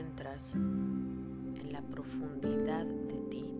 [0.00, 3.54] entras en la profundidad de ti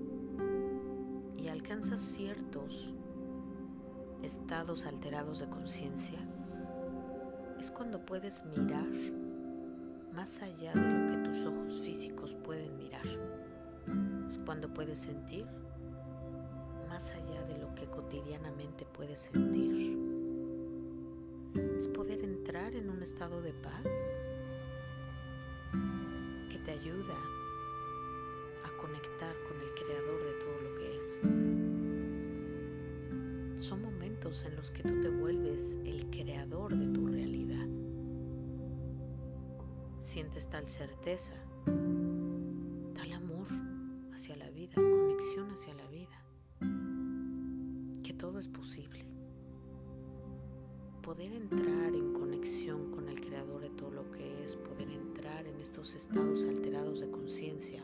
[1.36, 2.92] y alcanzas ciertos
[4.22, 6.18] estados alterados de conciencia,
[7.58, 8.88] es cuando puedes mirar
[10.14, 13.06] más allá de lo que tus ojos físicos pueden mirar.
[14.26, 15.46] Es cuando puedes sentir
[16.88, 19.98] más allá de lo que cotidianamente puedes sentir.
[21.78, 23.84] Es poder entrar en un estado de paz
[26.64, 27.16] te ayuda
[28.64, 31.18] a conectar con el creador de todo lo que es.
[33.64, 37.66] Son momentos en los que tú te vuelves el creador de tu realidad.
[40.00, 41.34] Sientes tal certeza,
[42.94, 43.46] tal amor
[44.12, 46.24] hacia la vida, conexión hacia la vida,
[48.02, 49.06] que todo es posible.
[51.02, 52.89] Poder entrar en conexión
[55.60, 57.82] estos estados alterados de conciencia,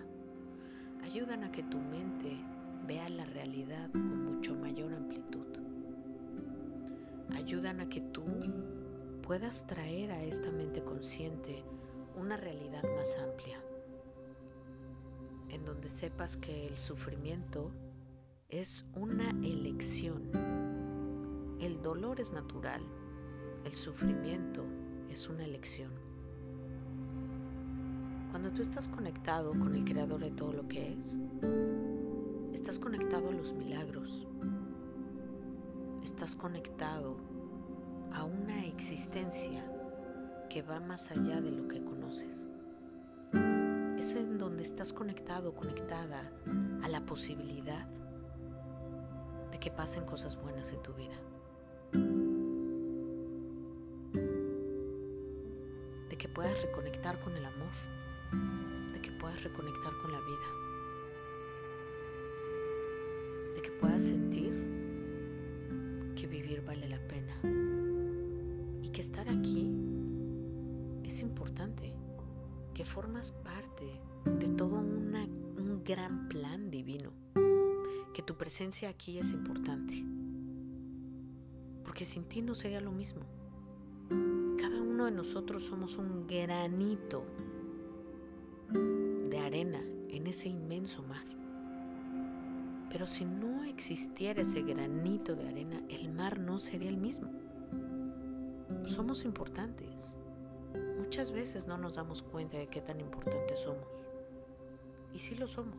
[1.03, 2.37] ayudan a que tu mente
[2.87, 5.47] vea la realidad con mucho mayor amplitud.
[7.35, 8.25] Ayudan a que tú
[9.23, 11.65] puedas traer a esta mente consciente
[12.17, 13.61] una realidad más amplia,
[15.51, 17.73] en donde sepas que el sufrimiento
[18.49, 20.31] es una elección.
[21.61, 22.83] El dolor es natural,
[23.65, 24.65] el sufrimiento
[25.11, 26.06] es una elección.
[28.37, 31.17] Cuando tú estás conectado con el creador de todo lo que es,
[32.53, 34.29] estás conectado a los milagros,
[36.05, 37.17] estás conectado
[38.13, 39.65] a una existencia
[40.51, 42.47] que va más allá de lo que conoces.
[43.97, 46.31] Es en donde estás conectado, conectada
[46.83, 47.89] a la posibilidad
[49.51, 51.17] de que pasen cosas buenas en tu vida.
[56.11, 57.73] De que puedas reconectar con el amor.
[58.93, 60.49] De que puedas reconectar con la vida.
[63.55, 64.53] De que puedas sentir
[66.17, 67.35] que vivir vale la pena.
[68.83, 69.71] Y que estar aquí
[71.05, 71.95] es importante,
[72.75, 77.13] que formas parte de todo un gran plan divino,
[78.13, 80.05] que tu presencia aquí es importante,
[81.85, 83.23] porque sin ti no sería lo mismo.
[84.59, 87.25] Cada uno de nosotros somos un granito
[88.73, 91.27] de arena en ese inmenso mar.
[92.91, 97.31] Pero si no existiera ese granito de arena, el mar no sería el mismo.
[98.87, 100.17] Somos importantes.
[100.99, 103.87] Muchas veces no nos damos cuenta de qué tan importantes somos.
[105.13, 105.77] Y sí lo somos.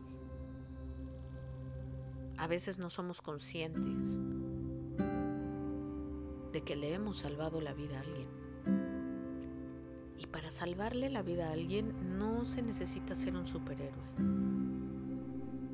[2.36, 4.18] A veces no somos conscientes
[6.52, 8.28] de que le hemos salvado la vida a alguien.
[10.18, 14.02] Y para salvarle la vida a alguien no se necesita ser un superhéroe.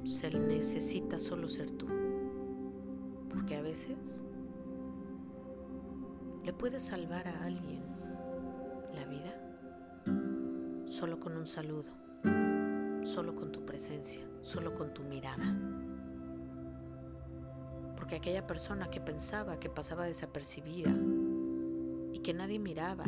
[0.04, 1.86] Se necesita solo ser tú.
[3.30, 4.20] Porque a veces
[6.44, 7.82] le puedes salvar a alguien
[8.94, 9.34] la vida
[10.86, 11.90] solo con un saludo,
[13.04, 15.58] solo con tu presencia, solo con tu mirada.
[17.96, 20.94] Porque aquella persona que pensaba que pasaba desapercibida
[22.12, 23.04] y que nadie miraba,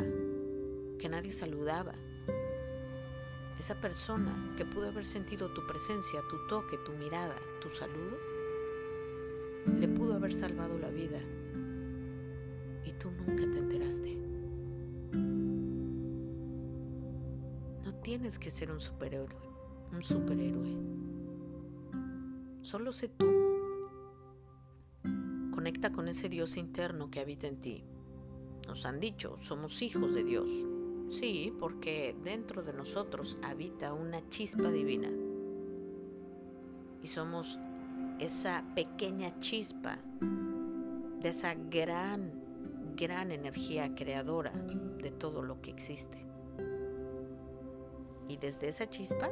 [0.97, 1.93] que nadie saludaba,
[3.59, 8.17] esa persona que pudo haber sentido tu presencia, tu toque, tu mirada, tu saludo,
[9.79, 11.19] le pudo haber salvado la vida
[12.85, 14.15] y tú nunca te enteraste.
[17.83, 19.35] No tienes que ser un superhéroe,
[19.91, 20.77] un superhéroe.
[22.61, 23.25] Solo sé tú.
[25.51, 27.83] Conecta con ese Dios interno que habita en ti.
[28.67, 30.49] Nos han dicho, somos hijos de Dios.
[31.07, 35.09] Sí, porque dentro de nosotros habita una chispa divina.
[37.01, 37.57] Y somos
[38.19, 39.99] esa pequeña chispa
[41.21, 42.31] de esa gran,
[42.97, 46.17] gran energía creadora de todo lo que existe.
[48.27, 49.29] Y desde esa chispa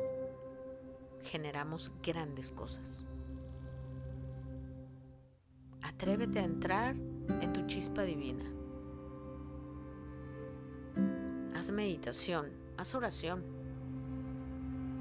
[1.23, 3.03] generamos grandes cosas.
[5.81, 6.95] Atrévete a entrar
[7.41, 8.54] en tu chispa divina.
[11.65, 13.41] Haz meditación, haz oración.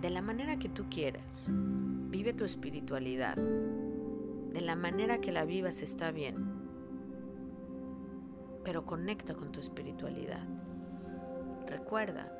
[0.00, 1.46] De la manera que tú quieras.
[1.46, 3.36] Vive tu espiritualidad.
[3.36, 6.36] De la manera que la vivas está bien.
[8.64, 10.42] Pero conecta con tu espiritualidad.
[11.66, 12.32] Recuerda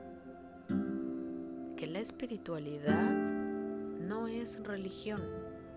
[1.77, 5.21] que la espiritualidad no es religión,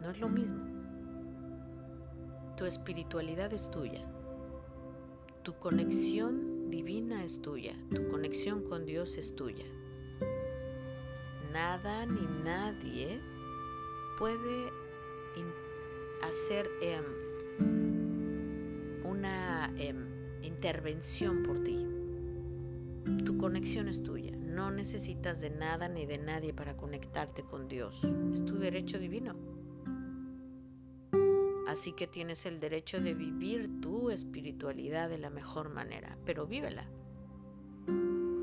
[0.02, 0.64] no es lo mismo.
[2.56, 4.06] Tu espiritualidad es tuya.
[5.44, 7.76] Tu conexión divina es tuya.
[7.90, 9.66] Tu conexión con Dios es tuya.
[11.52, 13.20] nada ni nadie
[14.20, 14.72] puede
[16.22, 17.04] hacer em,
[19.04, 21.86] una em, intervención por ti.
[23.26, 24.36] Tu conexión es tuya.
[24.36, 28.02] No necesitas de nada ni de nadie para conectarte con Dios.
[28.32, 29.57] Es tu derecho divino.
[31.78, 36.88] Así que tienes el derecho de vivir tu espiritualidad de la mejor manera, pero vívela.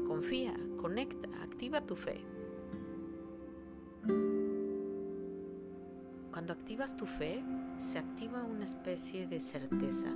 [0.06, 2.24] Confía, conecta, activa tu fe.
[6.30, 7.42] Cuando activas tu fe,
[7.76, 10.14] se activa una especie de certeza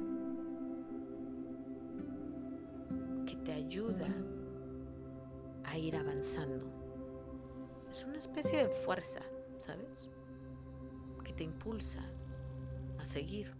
[3.26, 4.14] que te ayuda
[5.64, 6.71] a ir avanzando.
[7.91, 9.23] Es una especie de fuerza,
[9.59, 10.09] ¿sabes?
[11.25, 12.09] Que te impulsa
[12.99, 13.55] a seguir,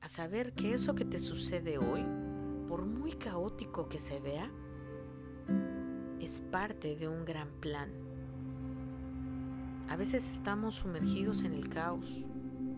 [0.00, 2.04] a saber que eso que te sucede hoy,
[2.68, 4.50] por muy caótico que se vea,
[6.20, 7.90] es parte de un gran plan.
[9.88, 12.24] A veces estamos sumergidos en el caos,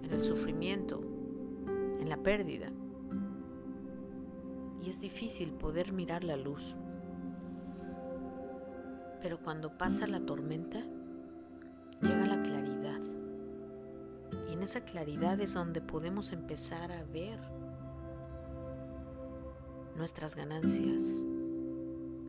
[0.02, 1.00] en el sufrimiento,
[2.00, 2.70] en la pérdida.
[4.84, 6.76] Y es difícil poder mirar la luz.
[9.22, 10.84] Pero cuando pasa la tormenta,
[14.66, 17.38] esa claridad es donde podemos empezar a ver
[19.94, 21.22] nuestras ganancias,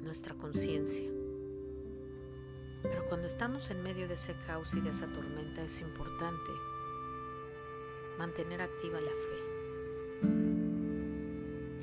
[0.04, 1.10] nuestra conciencia.
[2.84, 6.52] Pero cuando estamos en medio de ese caos y de esa tormenta es importante
[8.20, 9.42] mantener activa la fe.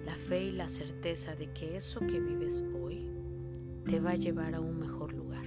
[0.05, 3.11] La fe y la certeza de que eso que vives hoy
[3.85, 5.44] te va a llevar a un mejor lugar.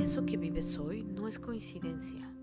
[0.00, 2.34] Eso que vives hoy no es coincidencia.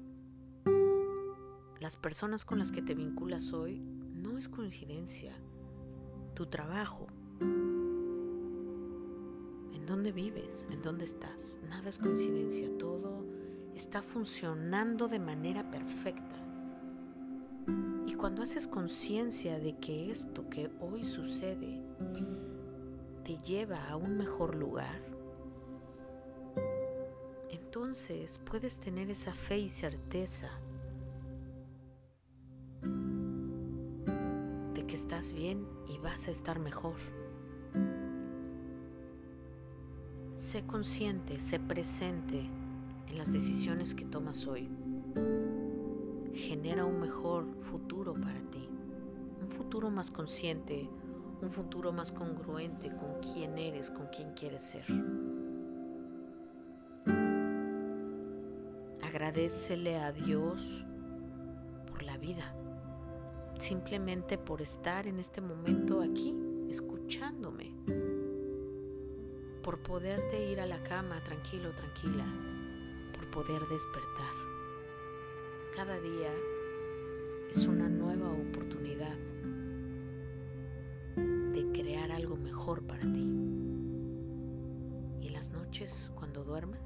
[1.80, 5.36] Las personas con las que te vinculas hoy no es coincidencia.
[6.36, 7.08] Tu trabajo,
[9.74, 12.70] en dónde vives, en dónde estás, nada es coincidencia.
[12.78, 13.26] Todo
[13.74, 16.36] está funcionando de manera perfecta.
[18.06, 21.82] Y cuando haces conciencia de que esto que hoy sucede
[23.24, 25.17] te lleva a un mejor lugar,
[27.78, 30.50] entonces puedes tener esa fe y certeza
[34.74, 36.96] de que estás bien y vas a estar mejor.
[40.36, 42.50] Sé consciente, sé presente
[43.10, 44.68] en las decisiones que tomas hoy.
[46.34, 48.68] Genera un mejor futuro para ti,
[49.40, 50.90] un futuro más consciente,
[51.44, 55.37] un futuro más congruente con quién eres, con quién quieres ser.
[59.28, 60.86] Agradecele a Dios
[61.92, 62.56] por la vida,
[63.58, 66.34] simplemente por estar en este momento aquí,
[66.70, 67.74] escuchándome,
[69.62, 72.26] por poderte ir a la cama tranquilo, tranquila,
[73.34, 74.34] poder despertar.
[75.76, 76.32] Cada día
[77.52, 79.18] es una nueva oportunidad
[81.18, 83.30] de crear algo mejor para ti.
[85.20, 86.80] Y las noches, cuando duermas,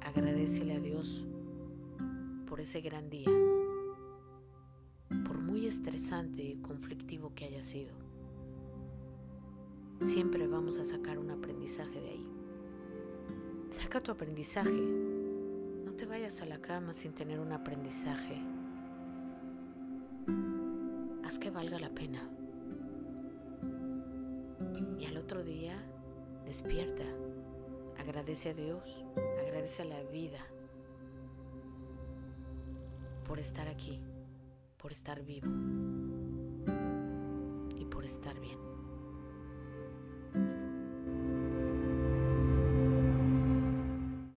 [0.00, 1.26] agradecele a Dios
[2.54, 3.32] por ese gran día,
[5.26, 7.92] por muy estresante y conflictivo que haya sido.
[10.04, 12.26] Siempre vamos a sacar un aprendizaje de ahí.
[13.72, 18.40] Saca tu aprendizaje no te vayas a la cama sin tener un aprendizaje.
[21.24, 22.22] Haz que valga la pena.
[25.00, 25.76] Y al otro día,
[26.46, 27.04] despierta.
[27.98, 29.04] Agradece a Dios,
[29.40, 30.53] agradece a la vida
[33.24, 34.00] por estar aquí,
[34.76, 35.48] por estar vivo
[37.78, 38.73] y por estar bien.